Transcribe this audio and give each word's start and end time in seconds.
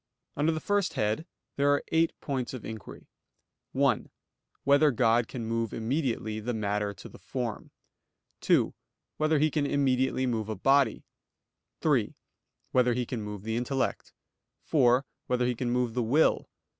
Under 0.35 0.51
the 0.51 0.59
first 0.59 0.93
head 0.95 1.27
there 1.57 1.69
are 1.69 1.83
eight 1.91 2.11
points 2.21 2.55
of 2.55 2.65
inquiry: 2.65 3.05
(1) 3.73 4.09
Whether 4.63 4.89
God 4.89 5.27
can 5.27 5.45
move 5.45 5.75
immediately 5.75 6.39
the 6.39 6.55
matter 6.55 6.91
to 6.95 7.07
the 7.07 7.19
form? 7.19 7.69
(2) 8.39 8.73
Whether 9.17 9.37
He 9.37 9.51
can 9.51 9.67
immediately 9.67 10.25
move 10.25 10.49
a 10.49 10.55
body? 10.55 11.03
(3) 11.81 12.15
Whether 12.71 12.95
He 12.95 13.05
can 13.05 13.21
move 13.21 13.43
the 13.43 13.55
intellect? 13.55 14.11
(4) 14.63 15.05
Whether 15.27 15.45
He 15.45 15.53
can 15.53 15.69
move 15.69 15.93
the 15.93 16.01
will? 16.01 16.49